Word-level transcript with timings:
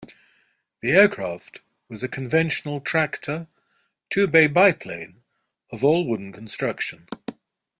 The 0.81 0.93
aircraft 0.93 1.61
was 1.87 2.01
a 2.01 2.07
conventional 2.07 2.81
tractor 2.81 3.45
two 4.09 4.25
bay 4.25 4.47
biplane 4.47 5.21
of 5.71 5.83
all-wooden 5.83 6.31
construction. 6.31 7.07